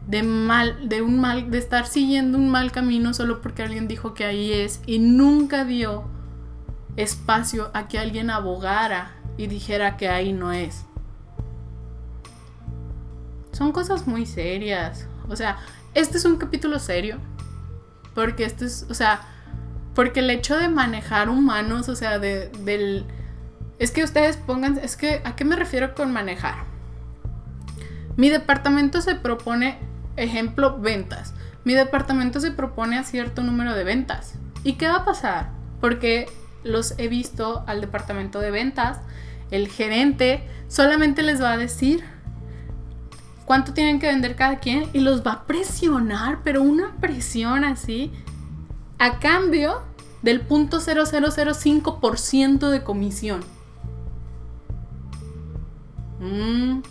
[0.07, 4.15] de mal, de un mal, de estar siguiendo un mal camino solo porque alguien dijo
[4.15, 6.05] que ahí es y nunca dio
[6.97, 10.85] espacio a que alguien abogara y dijera que ahí no es.
[13.53, 15.07] Son cosas muy serias.
[15.29, 15.59] O sea,
[15.95, 17.19] este es un capítulo serio.
[18.15, 19.21] Porque este es, o sea,
[19.95, 23.05] porque el hecho de manejar humanos, o sea, de, del...
[23.79, 26.65] Es que ustedes pongan, es que, ¿a qué me refiero con manejar?
[28.17, 29.79] Mi departamento se propone,
[30.17, 31.35] ejemplo, ventas.
[31.65, 34.35] Mi departamento se propone a cierto número de ventas.
[34.65, 35.51] ¿Y qué va a pasar?
[35.81, 36.27] Porque
[36.65, 38.99] los he visto al departamento de ventas,
[39.51, 42.05] el gerente solamente les va a decir
[43.49, 48.13] cuánto tienen que vender cada quien y los va a presionar, pero una presión así,
[48.99, 49.81] a cambio
[50.21, 53.41] del punto 0005% de comisión.
[56.21, 56.83] Mm.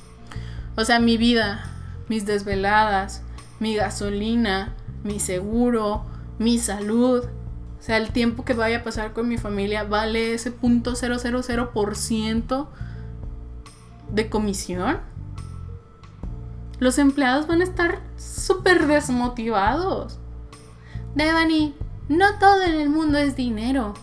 [0.76, 1.64] O sea, mi vida,
[2.10, 3.22] mis desveladas,
[3.60, 6.06] mi gasolina, mi seguro,
[6.40, 10.50] mi salud, o sea, el tiempo que vaya a pasar con mi familia vale ese
[10.50, 12.68] punto 000%
[14.10, 15.17] de comisión.
[16.80, 20.20] Los empleados van a estar súper desmotivados.
[21.16, 21.76] Devani,
[22.10, 23.96] no todo en el mundo es dinero.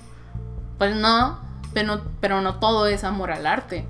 [0.78, 1.38] Pues no,
[1.72, 3.86] pero, no todo es amor al arte.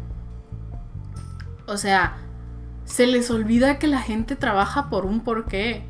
[1.66, 2.18] O sea,
[2.85, 5.87] se les olvida que la gente trabaja por un porqué.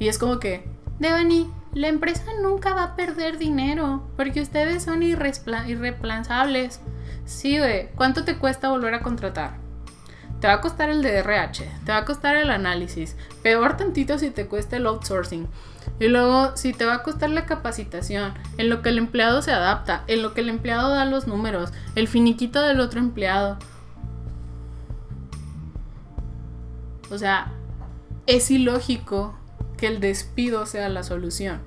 [0.00, 0.68] Y es como que,
[0.98, 6.80] Devani, la empresa nunca va a perder dinero porque ustedes son irreplazables.
[7.24, 9.59] Sí, güey, ¿cuánto te cuesta volver a contratar?
[10.40, 14.30] Te va a costar el DRH, te va a costar el análisis, peor tantito si
[14.30, 15.46] te cuesta el outsourcing.
[15.98, 19.52] Y luego, si te va a costar la capacitación, en lo que el empleado se
[19.52, 23.58] adapta, en lo que el empleado da los números, el finiquito del otro empleado.
[27.10, 27.52] O sea,
[28.26, 29.34] es ilógico
[29.76, 31.60] que el despido sea la solución.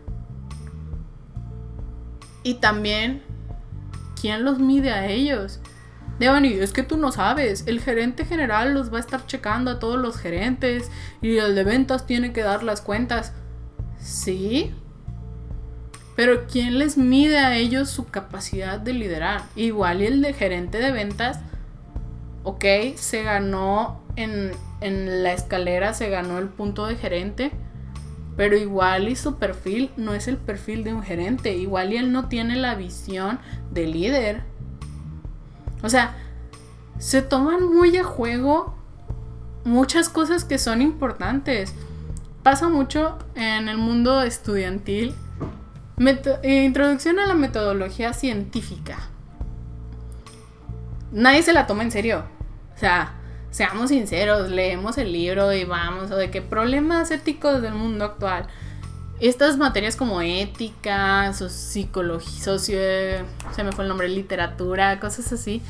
[2.42, 3.22] Y también,
[4.20, 5.60] ¿quién los mide a ellos?
[6.20, 9.80] Devani, es que tú no sabes, el gerente general los va a estar checando a
[9.80, 13.34] todos los gerentes y el de ventas tiene que dar las cuentas.
[14.00, 14.72] Sí,
[16.16, 19.44] pero ¿quién les mide a ellos su capacidad de liderar?
[19.56, 21.40] Igual y el de gerente de ventas,
[22.44, 27.52] ok, se ganó en, en la escalera, se ganó el punto de gerente,
[28.38, 32.12] pero igual y su perfil no es el perfil de un gerente, igual y él
[32.12, 33.40] no tiene la visión
[33.72, 34.53] de líder.
[35.84, 36.16] O sea,
[36.98, 38.74] se toman muy a juego
[39.66, 41.74] muchas cosas que son importantes.
[42.42, 45.14] Pasa mucho en el mundo estudiantil.
[46.44, 48.98] introducción a la metodología científica.
[51.12, 52.24] Nadie se la toma en serio.
[52.76, 53.14] O sea,
[53.52, 58.48] seamos sinceros, leemos el libro y vamos, o de qué problemas éticos del mundo actual.
[59.24, 62.78] Estas materias como ética, psicología, socio,
[63.56, 65.62] se me fue el nombre, literatura, cosas así,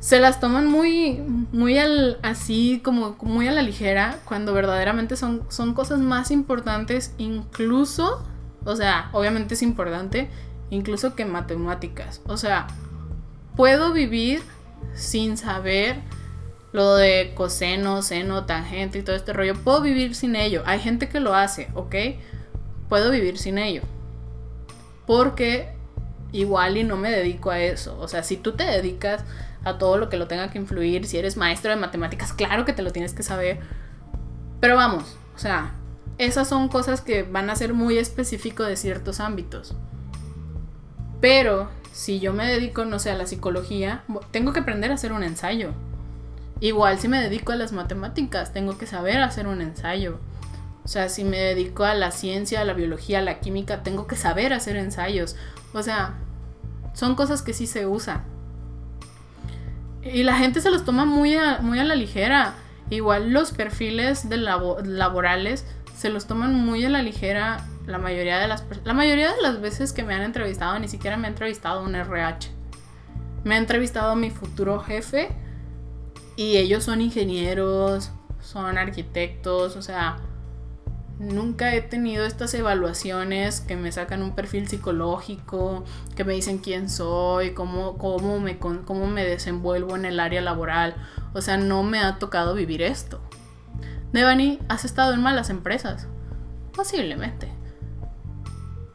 [0.00, 1.14] se las toman muy,
[1.52, 7.14] muy al, así, como muy a la ligera, cuando verdaderamente son, son cosas más importantes,
[7.16, 8.22] incluso,
[8.66, 10.28] o sea, obviamente es importante,
[10.68, 12.20] incluso que matemáticas.
[12.26, 12.66] O sea,
[13.56, 14.42] puedo vivir
[14.92, 15.96] sin saber
[16.72, 19.54] lo de coseno, seno, tangente y todo este rollo.
[19.54, 20.62] Puedo vivir sin ello.
[20.66, 21.94] Hay gente que lo hace, ¿ok?
[22.92, 23.80] Puedo vivir sin ello.
[25.06, 25.72] Porque
[26.30, 27.98] igual y no me dedico a eso.
[27.98, 29.24] O sea, si tú te dedicas
[29.64, 32.74] a todo lo que lo tenga que influir, si eres maestro de matemáticas, claro que
[32.74, 33.60] te lo tienes que saber.
[34.60, 35.72] Pero vamos, o sea,
[36.18, 39.74] esas son cosas que van a ser muy específicos de ciertos ámbitos.
[41.22, 45.14] Pero si yo me dedico, no sé, a la psicología, tengo que aprender a hacer
[45.14, 45.70] un ensayo.
[46.60, 50.18] Igual si me dedico a las matemáticas, tengo que saber hacer un ensayo.
[50.84, 54.06] O sea, si me dedico a la ciencia, a la biología, a la química, tengo
[54.06, 55.36] que saber hacer ensayos.
[55.72, 56.14] O sea,
[56.94, 58.24] son cosas que sí se usan.
[60.02, 62.54] Y la gente se los toma muy a, muy a la ligera.
[62.90, 65.64] Igual los perfiles laborales
[65.96, 69.60] se los toman muy a la ligera la mayoría de las la mayoría de las
[69.60, 72.50] veces que me han entrevistado ni siquiera me ha entrevistado un RH.
[73.44, 75.28] Me ha entrevistado mi futuro jefe
[76.36, 80.18] y ellos son ingenieros, son arquitectos, o sea,
[81.18, 85.84] nunca he tenido estas evaluaciones que me sacan un perfil psicológico,
[86.16, 90.96] que me dicen quién soy, cómo, cómo, me, cómo me desenvuelvo en el área laboral.
[91.34, 93.20] O sea, no me ha tocado vivir esto.
[94.12, 96.06] Devani, ¿has estado en malas empresas?
[96.74, 97.50] Posiblemente.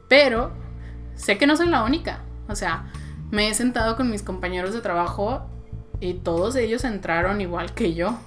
[0.07, 0.51] Pero
[1.15, 2.21] sé que no soy la única.
[2.47, 2.91] O sea,
[3.31, 5.47] me he sentado con mis compañeros de trabajo
[5.99, 8.17] y todos ellos entraron igual que yo.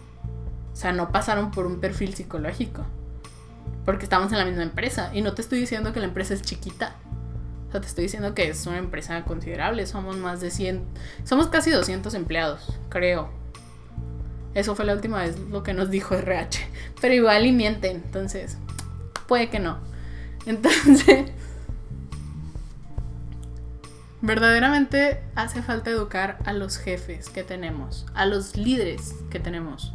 [0.73, 2.85] O sea, no pasaron por un perfil psicológico.
[3.91, 5.11] Porque estamos en la misma empresa.
[5.13, 6.95] Y no te estoy diciendo que la empresa es chiquita.
[7.67, 9.85] O sea, te estoy diciendo que es una empresa considerable.
[9.85, 10.85] Somos más de 100.
[11.25, 13.31] Somos casi 200 empleados, creo.
[14.55, 16.61] Eso fue la última vez lo que nos dijo RH.
[17.01, 17.97] Pero igual y mienten.
[18.05, 18.59] Entonces,
[19.27, 19.79] puede que no.
[20.47, 21.33] Entonces,
[24.23, 29.95] Verdaderamente hace falta educar a los jefes que tenemos, a los líderes que tenemos.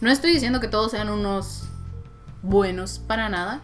[0.00, 1.68] No estoy diciendo que todos sean unos
[2.42, 3.60] buenos para nada,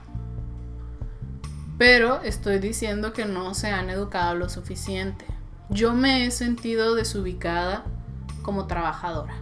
[1.79, 5.25] pero estoy diciendo que no se han educado lo suficiente.
[5.69, 7.85] Yo me he sentido desubicada
[8.43, 9.35] como trabajadora.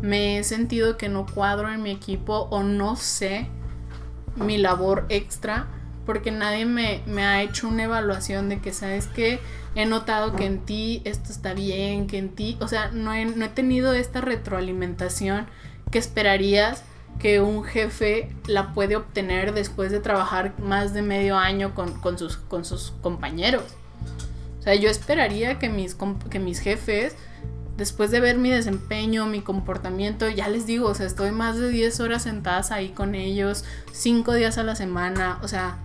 [0.00, 3.48] Me he sentido que no cuadro en mi equipo o no sé
[4.36, 5.66] mi labor extra
[6.04, 9.40] porque nadie me, ha hecho una evaluación de que, ¿sabes que
[9.76, 13.24] He notado que en ti esto está bien, que en ti, o sea, no he,
[13.24, 15.46] no he tenido esta retroalimentación
[15.90, 16.84] que esperarías
[17.18, 22.36] que un jefe la puede obtener después de trabajar más de medio año con, sus,
[22.36, 23.64] con sus compañeros.
[24.60, 25.96] O sea, yo esperaría que mis,
[26.30, 27.16] que mis jefes,
[27.76, 31.68] después de ver mi desempeño, mi comportamiento, ya les digo, o sea, estoy más de
[31.68, 35.78] 10 horas sentadas ahí con ellos, 5 días a la semana, o sea,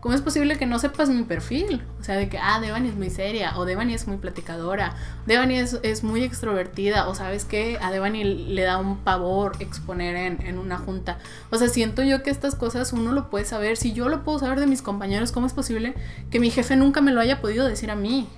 [0.00, 1.82] ¿Cómo es posible que no sepas mi perfil?
[2.00, 4.94] O sea, de que, ah, Devani es muy seria, o Devani es muy platicadora,
[5.26, 10.46] Devani es, muy extrovertida, o sabes qué, a Devani le da un pavor exponer en,
[10.46, 11.18] en, una junta.
[11.50, 13.76] O sea, siento yo que estas cosas uno lo puede saber.
[13.76, 15.94] Si yo lo puedo saber de mis compañeros, ¿cómo es posible
[16.30, 18.28] que mi jefe nunca me lo haya podido decir a mí?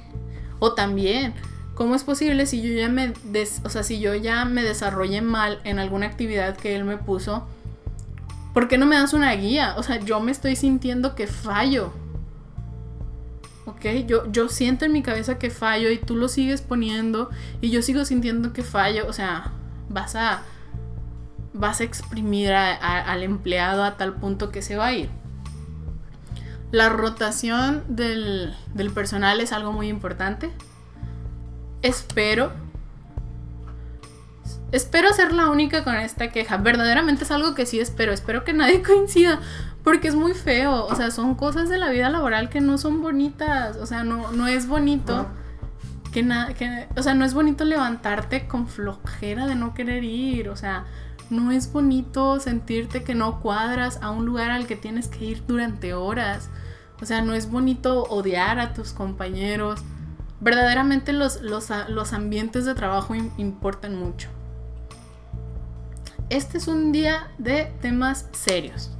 [0.60, 1.34] O también,
[1.74, 3.12] ¿cómo es posible si yo ya me,
[3.64, 7.46] o sea, si yo ya me desarrollé mal en alguna actividad que él me puso?
[8.60, 9.72] ¿Por qué no me das una guía?
[9.78, 11.94] O sea, yo me estoy sintiendo que fallo.
[13.64, 13.86] ¿Ok?
[14.06, 17.30] Yo, yo siento en mi cabeza que fallo y tú lo sigues poniendo
[17.62, 19.06] y yo sigo sintiendo que fallo.
[19.08, 19.52] O sea,
[19.88, 20.42] vas a,
[21.54, 25.08] vas a exprimir al empleado a tal punto que se va a ir.
[26.70, 30.50] La rotación del, del personal es algo muy importante.
[31.80, 32.52] Espero
[34.72, 36.56] Espero ser la única con esta queja.
[36.56, 38.12] Verdaderamente es algo que sí espero.
[38.12, 39.40] Espero que nadie coincida.
[39.82, 40.86] Porque es muy feo.
[40.86, 43.76] O sea, son cosas de la vida laboral que no son bonitas.
[43.76, 45.26] O sea, no, no es bonito.
[46.12, 46.54] Que nada.
[46.54, 50.48] Que, o sea, no es bonito levantarte con flojera de no querer ir.
[50.50, 50.84] O sea,
[51.30, 55.44] no es bonito sentirte que no cuadras a un lugar al que tienes que ir
[55.48, 56.48] durante horas.
[57.02, 59.80] O sea, no es bonito odiar a tus compañeros.
[60.40, 64.28] Verdaderamente los, los, los ambientes de trabajo importan mucho
[66.30, 68.90] este es un día de temas serios.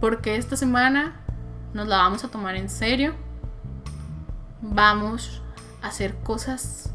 [0.00, 1.20] Porque esta semana
[1.72, 3.14] nos la vamos a tomar en serio.
[4.60, 5.42] Vamos
[5.80, 6.90] a hacer cosas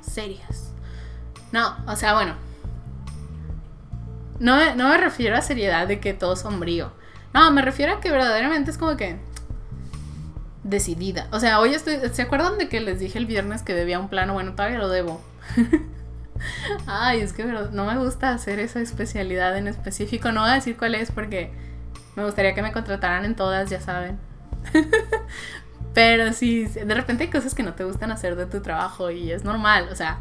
[0.00, 0.72] serias.
[1.50, 2.34] No, o sea, bueno.
[4.38, 6.92] No no me refiero a seriedad de que todo sombrío.
[7.34, 9.18] No, me refiero a que verdaderamente es como que
[10.64, 11.28] decidida.
[11.32, 11.98] O sea, hoy estoy.
[12.12, 14.34] ¿Se acuerdan de que les dije el viernes que debía un plano?
[14.34, 15.20] Bueno, todavía lo debo.
[16.86, 20.32] Ay, es que no me gusta hacer esa especialidad en específico.
[20.32, 21.52] No voy a decir cuál es porque
[22.16, 24.18] me gustaría que me contrataran en todas, ya saben.
[25.94, 29.30] Pero sí, de repente hay cosas que no te gustan hacer de tu trabajo y
[29.30, 29.88] es normal.
[29.90, 30.20] O sea,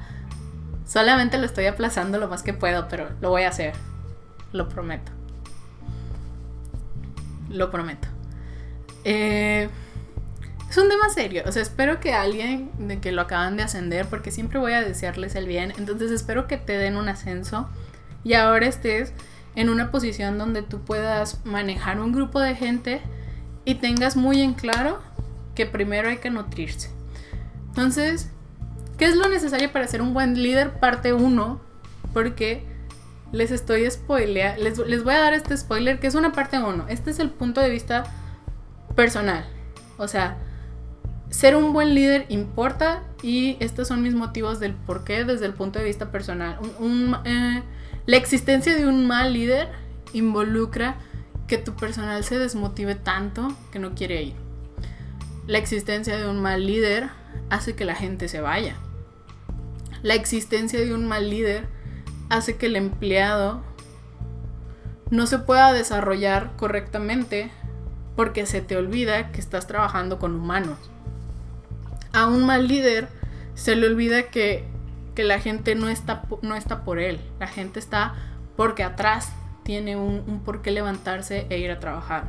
[0.86, 3.74] solamente lo estoy aplazando lo más que puedo, pero lo voy a hacer.
[4.52, 5.14] Lo prometo.
[7.50, 8.10] Lo prometo.
[9.06, 9.70] Eh,
[10.72, 11.44] es un tema serio.
[11.46, 14.82] O sea, espero que alguien de que lo acaban de ascender, porque siempre voy a
[14.82, 15.74] desearles el bien.
[15.78, 17.70] Entonces espero que te den un ascenso
[18.24, 19.12] y ahora estés
[19.56, 23.02] en una posición donde tú puedas manejar un grupo de gente
[23.66, 25.02] y tengas muy en claro
[25.56, 26.90] que primero hay que nutrirse.
[27.68, 28.30] Entonces,
[28.98, 30.80] ¿qué es lo necesario para ser un buen líder?
[30.80, 31.62] Parte 1,
[32.14, 32.64] porque
[33.34, 36.86] les estoy spoileando, les, les voy a dar este spoiler que es una parte 1.
[36.88, 38.06] Este es el punto de vista
[38.96, 39.46] personal.
[39.98, 40.38] O sea,
[41.32, 45.54] ser un buen líder importa y estos son mis motivos del por qué desde el
[45.54, 46.60] punto de vista personal.
[47.26, 47.64] Eh,
[48.06, 49.70] la existencia de un mal líder
[50.14, 50.98] involucra
[51.48, 54.34] que tu personal se desmotive tanto que no quiere ir.
[55.48, 57.10] La existencia de un mal líder
[57.50, 58.76] hace que la gente se vaya.
[60.04, 61.66] La existencia de un mal líder
[62.30, 63.62] hace que el empleado
[65.10, 67.52] no se pueda desarrollar correctamente
[68.18, 70.92] porque se te olvida que estás trabajando con humanos
[72.14, 73.08] a un mal líder
[73.54, 74.70] se le olvida que,
[75.18, 78.16] la gente no está, no está por él, la gente está
[78.56, 79.32] porque atrás
[79.64, 82.24] tiene un, por qué levantarse e ir a trabajar.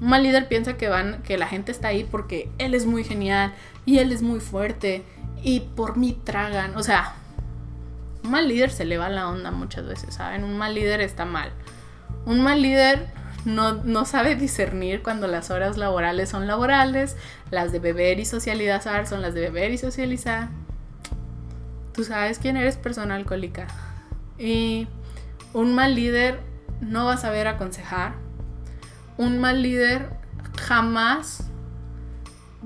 [0.00, 3.02] Un mal líder piensa que, van, que la gente está ahí porque él es muy
[3.02, 3.52] genial
[3.86, 5.02] y él es muy fuerte
[5.42, 6.76] y por mí tragan.
[6.76, 7.14] O sea,
[8.22, 10.44] un mal líder se le va la onda muchas veces, ¿saben?
[10.44, 11.50] Un mal líder está mal.
[12.24, 13.08] Un mal líder
[13.44, 17.16] no, sabe discernir cuando las horas laborales son laborales,
[17.50, 20.48] las de beber y socializar son las de beber y socializar.
[21.92, 23.66] Tú sabes quién eres persona alcohólica.
[24.38, 24.86] Y
[25.52, 26.40] un mal líder
[26.80, 28.14] no va a saber aconsejar.
[29.18, 30.08] Un mal líder
[30.58, 31.50] jamás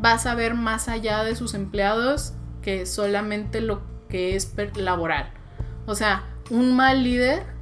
[0.03, 5.31] va a saber más allá de sus empleados que solamente lo que es laboral.
[5.87, 7.56] O sea, un mal líder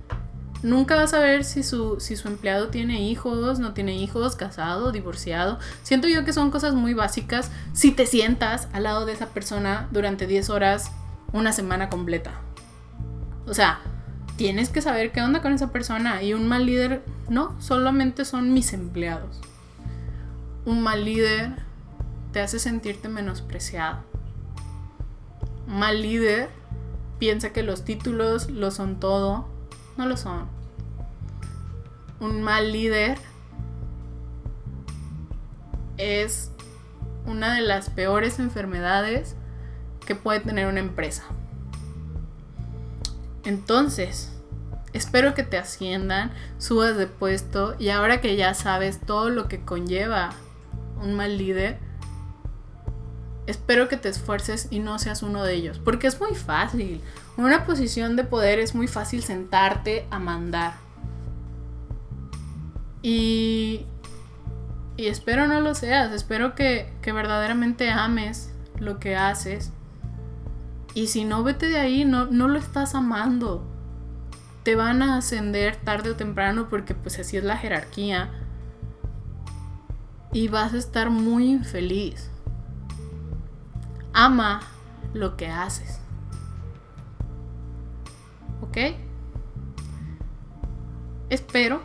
[0.64, 4.90] nunca vas a ver si su, si su empleado tiene hijos, no tiene hijos, casado,
[4.90, 5.58] divorciado.
[5.82, 9.88] Siento yo que son cosas muy básicas si te sientas al lado de esa persona
[9.92, 10.90] durante 10 horas,
[11.32, 12.32] una semana completa.
[13.46, 13.80] O sea,
[14.36, 16.22] tienes que saber qué onda con esa persona.
[16.22, 19.40] Y un mal líder, no, solamente son mis empleados.
[20.64, 21.56] Un mal líder
[22.32, 23.98] te hace sentirte menospreciado.
[25.66, 26.48] Mal líder
[27.18, 29.46] piensa que los títulos lo son todo.
[29.98, 30.53] No lo son.
[32.24, 33.18] Un mal líder
[35.98, 36.50] es
[37.26, 39.36] una de las peores enfermedades
[40.06, 41.24] que puede tener una empresa.
[43.44, 44.32] Entonces,
[44.94, 49.62] espero que te asciendan, subas de puesto y ahora que ya sabes todo lo que
[49.62, 50.30] conlleva
[51.02, 51.78] un mal líder,
[53.46, 57.02] espero que te esfuerces y no seas uno de ellos, porque es muy fácil.
[57.36, 60.83] En una posición de poder es muy fácil sentarte a mandar.
[63.04, 63.84] Y,
[64.96, 69.72] y espero no lo seas, espero que, que verdaderamente ames lo que haces.
[70.94, 73.62] Y si no, vete de ahí, no, no lo estás amando.
[74.62, 78.30] Te van a ascender tarde o temprano porque pues así es la jerarquía.
[80.32, 82.30] Y vas a estar muy infeliz
[84.14, 84.60] ama
[85.12, 86.00] lo que haces.
[88.62, 88.78] ¿Ok?
[91.28, 91.82] Espero.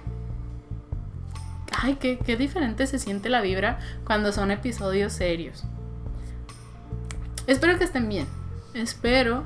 [1.82, 5.63] Ay, qué, diferente se siente la vibra cuando son episodios serios.
[7.47, 8.27] Espero que estén bien.
[8.73, 9.45] Espero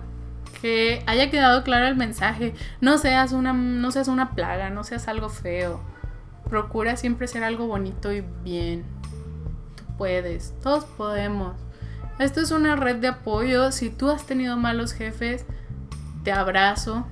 [0.60, 2.56] que haya quedado claro el mensaje.
[2.82, 5.80] No seas una, no seas una plaga, no seas algo feo.
[6.50, 8.84] Procura siempre ser algo bonito y bien.
[9.76, 11.56] Tú puedes, todos podemos.
[12.18, 13.72] Esto es una red de apoyo.
[13.72, 15.46] Si tú has tenido malos jefes,
[16.24, 17.06] te abrazo.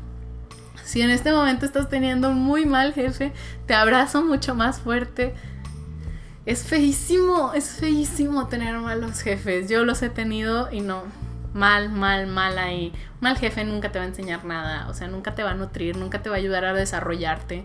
[0.92, 3.32] Si en este momento estás teniendo muy mal jefe,
[3.66, 5.34] te abrazo mucho más fuerte.
[6.46, 9.70] Es feísimo, es feísimo tener malos jefes.
[9.70, 11.04] Yo los he tenido y no.
[11.54, 12.92] Mal, mal, mal ahí.
[13.22, 14.90] Mal jefe nunca te va a enseñar nada.
[14.90, 17.64] O sea, nunca te va a nutrir, nunca te va a ayudar a desarrollarte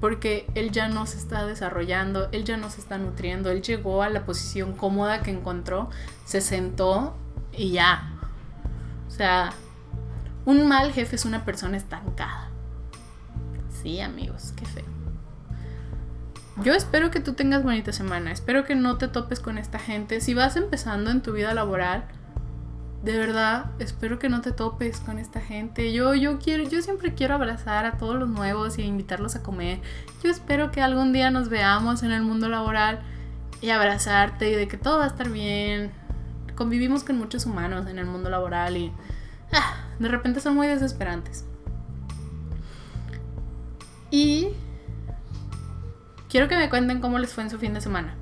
[0.00, 4.04] porque él ya no se está desarrollando, él ya no se está nutriendo, él llegó
[4.04, 5.90] a la posición cómoda que encontró,
[6.24, 7.16] se sentó
[7.52, 8.08] y ya.
[9.08, 9.52] O sea,
[10.46, 12.48] un mal jefe es una persona estancada.
[13.82, 14.84] Sí, amigos, qué feo.
[16.62, 20.22] Yo espero que tú tengas bonita semana, espero que no te topes con esta gente.
[20.22, 22.06] Si vas empezando en tu vida laboral,
[23.02, 25.92] de verdad, espero que no te topes con esta gente.
[25.92, 29.80] Yo, yo quiero, yo siempre quiero abrazar a todos los nuevos y invitarlos a comer.
[30.22, 33.00] Yo espero que algún día nos veamos en el mundo laboral
[33.60, 35.92] y abrazarte y de que todo va a estar bien.
[36.54, 38.92] Convivimos con muchos humanos en el mundo laboral y
[39.52, 41.44] ah, de repente son muy desesperantes.
[44.10, 44.48] Y
[46.28, 48.14] quiero que me cuenten cómo les fue en su fin de semana.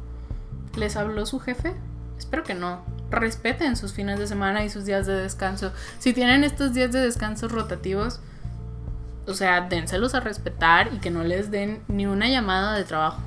[0.76, 1.74] ¿Les habló su jefe?
[2.18, 5.72] Espero que no respeten sus fines de semana y sus días de descanso.
[5.98, 8.20] Si tienen estos días de descanso rotativos,
[9.26, 13.20] o sea, dénselos a respetar y que no les den ni una llamada de trabajo.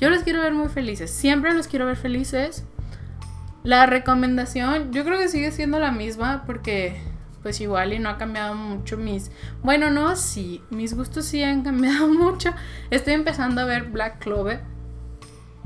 [0.00, 2.64] Yo los quiero ver muy felices, siempre los quiero ver felices.
[3.66, 7.00] La recomendación, yo creo que sigue siendo la misma porque
[7.42, 9.32] pues igual y no ha cambiado mucho mis...
[9.60, 12.50] Bueno, no, sí, mis gustos sí han cambiado mucho.
[12.90, 14.60] Estoy empezando a ver Black Clover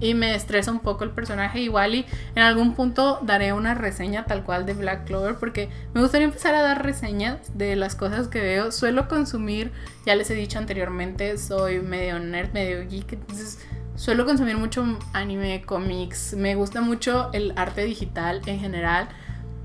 [0.01, 4.25] y me estresa un poco el personaje igual y en algún punto daré una reseña
[4.25, 8.29] tal cual de Black Clover porque me gustaría empezar a dar reseñas de las cosas
[8.29, 8.73] que veo.
[8.73, 9.73] Suelo consumir,
[10.07, 13.59] ya les he dicho anteriormente, soy medio nerd, medio geek, entonces
[14.01, 19.09] suelo consumir mucho anime, cómics, me gusta mucho el arte digital en general.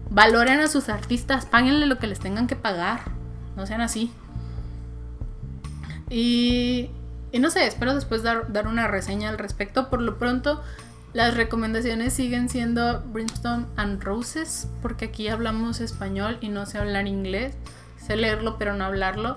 [0.09, 3.01] Valoren a sus artistas, páguenle lo que les tengan que pagar,
[3.55, 4.11] no sean así.
[6.09, 6.89] Y
[7.35, 9.89] y no sé, espero después dar, dar una reseña al respecto.
[9.89, 10.63] Por lo pronto,
[11.11, 17.07] las recomendaciones siguen siendo Brimstone and Roses, porque aquí hablamos español y no sé hablar
[17.07, 17.57] inglés.
[17.97, 19.35] Sé leerlo, pero no hablarlo.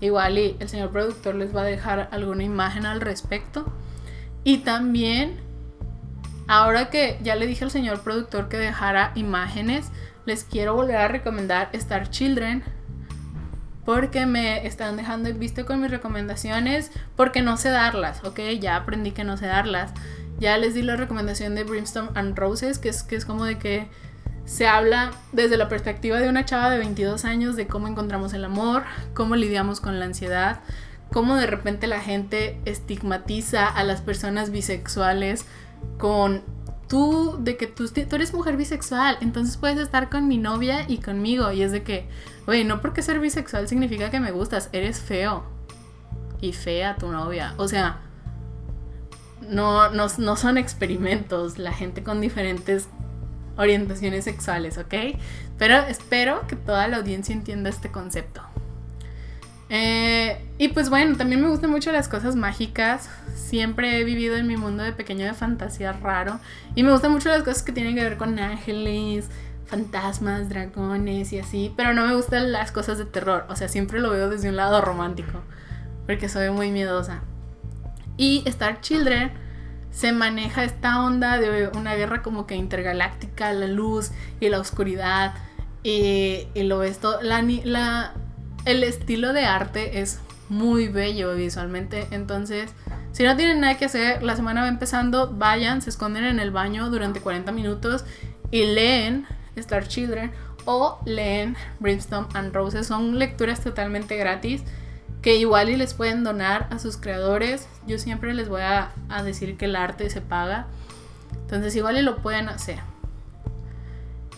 [0.00, 3.70] Igual y el señor productor les va a dejar alguna imagen al respecto.
[4.46, 5.40] Y también,
[6.46, 9.88] ahora que ya le dije al señor productor que dejara imágenes,
[10.24, 12.62] les quiero volver a recomendar Star Children,
[13.84, 18.38] porque me están dejando en visto con mis recomendaciones porque no sé darlas, ¿ok?
[18.60, 19.90] Ya aprendí que no sé darlas.
[20.38, 23.58] Ya les di la recomendación de Brimstone and Roses, que es, que es como de
[23.58, 23.88] que
[24.44, 28.44] se habla desde la perspectiva de una chava de 22 años de cómo encontramos el
[28.44, 30.60] amor, cómo lidiamos con la ansiedad,
[31.12, 35.46] cómo de repente la gente estigmatiza a las personas bisexuales
[35.98, 36.42] con
[36.88, 41.50] tú, de que tú, eres mujer bisexual, entonces puedes estar con mi novia y conmigo.
[41.52, 42.08] Y es de que,
[42.46, 45.44] oye, no porque ser bisexual significa que me gustas, eres feo.
[46.40, 47.54] Y fea tu novia.
[47.56, 48.00] O sea,
[49.48, 52.88] no, no, no son experimentos, la gente con diferentes
[53.56, 55.18] orientaciones sexuales, ¿ok?
[55.58, 58.42] Pero espero que toda la audiencia entienda este concepto.
[59.68, 63.08] Eh, y pues bueno, también me gustan mucho las cosas mágicas.
[63.34, 66.40] Siempre he vivido en mi mundo de pequeño de fantasía raro.
[66.74, 69.28] Y me gustan mucho las cosas que tienen que ver con ángeles,
[69.66, 71.72] fantasmas, dragones y así.
[71.76, 73.46] Pero no me gustan las cosas de terror.
[73.48, 75.42] O sea, siempre lo veo desde un lado romántico.
[76.06, 77.22] Porque soy muy miedosa.
[78.16, 79.32] Y Star Children
[79.90, 84.10] se maneja esta onda de una guerra como que intergaláctica, la luz
[84.40, 85.34] y la oscuridad.
[85.82, 87.22] Y, lo ves todo.
[87.22, 88.14] La, la,
[88.66, 92.06] el estilo de arte es muy bello visualmente.
[92.10, 92.70] Entonces,
[93.12, 96.50] si no tienen nada que hacer, la semana va empezando, vayan, se esconden en el
[96.50, 98.04] baño durante 40 minutos
[98.50, 100.32] y leen Star Children
[100.66, 102.88] o leen Brimstone and Roses.
[102.88, 104.62] Son lecturas totalmente gratis
[105.22, 107.68] que igual y les pueden donar a sus creadores.
[107.86, 108.92] Yo siempre les voy a,
[109.24, 110.66] decir que el arte se paga.
[111.34, 112.80] Entonces igual y lo pueden hacer.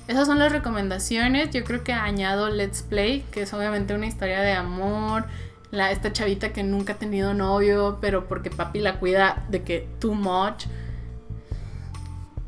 [0.09, 1.51] Esas son las recomendaciones.
[1.51, 5.27] Yo creo que añado Let's Play, que es obviamente una historia de amor.
[5.71, 9.87] La, esta chavita que nunca ha tenido novio, pero porque papi la cuida de que
[10.01, 10.65] too much.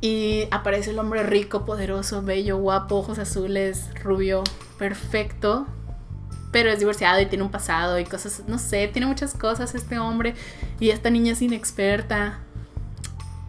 [0.01, 4.43] Y aparece el hombre rico, poderoso, bello, guapo, ojos azules, rubio,
[4.79, 5.67] perfecto
[6.53, 9.99] pero es divorciado y tiene un pasado y cosas, no sé, tiene muchas cosas este
[9.99, 10.35] hombre
[10.81, 12.41] y esta niña es inexperta.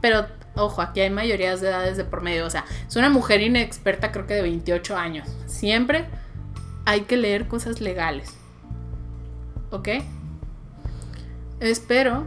[0.01, 3.41] Pero, ojo, aquí hay mayorías de edades de por medio, o sea, es una mujer
[3.41, 5.27] inexperta creo que de 28 años.
[5.45, 6.05] Siempre
[6.85, 8.33] hay que leer cosas legales.
[9.71, 9.89] ¿Ok?
[11.59, 12.25] Espero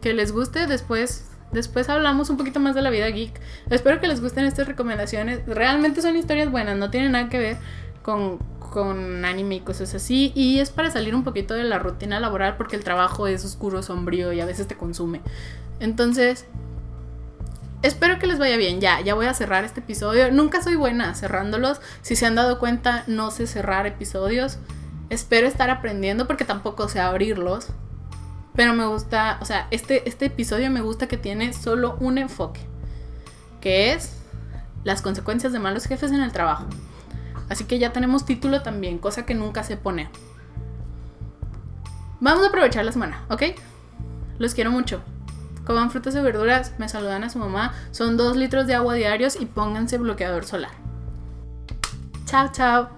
[0.00, 1.28] que les guste después.
[1.52, 3.40] Después hablamos un poquito más de la vida geek.
[3.70, 5.44] Espero que les gusten estas recomendaciones.
[5.46, 7.56] Realmente son historias buenas, no tienen nada que ver
[8.02, 10.32] con, con anime y cosas así.
[10.34, 13.82] Y es para salir un poquito de la rutina laboral porque el trabajo es oscuro,
[13.82, 15.20] sombrío y a veces te consume.
[15.80, 16.46] Entonces,
[17.82, 18.80] espero que les vaya bien.
[18.80, 20.30] Ya, ya voy a cerrar este episodio.
[20.32, 21.80] Nunca soy buena cerrándolos.
[22.02, 24.58] Si se han dado cuenta, no sé cerrar episodios.
[25.08, 27.68] Espero estar aprendiendo porque tampoco sé abrirlos.
[28.54, 32.60] Pero me gusta, o sea, este, este episodio me gusta que tiene solo un enfoque.
[33.60, 34.16] Que es
[34.84, 36.66] las consecuencias de malos jefes en el trabajo.
[37.48, 40.08] Así que ya tenemos título también, cosa que nunca se pone.
[42.20, 43.42] Vamos a aprovechar la semana, ¿ok?
[44.38, 45.02] Los quiero mucho.
[45.66, 47.74] Coman frutas y verduras, me saludan a su mamá.
[47.90, 50.72] Son dos litros de agua diarios y pónganse bloqueador solar.
[52.24, 52.95] Chao, chao.